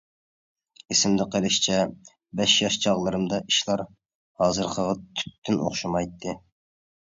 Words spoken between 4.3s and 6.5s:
ھازىرقىغا تۈپتىن ئوخشىمايتتى.